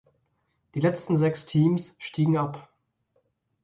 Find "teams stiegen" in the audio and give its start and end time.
1.45-2.35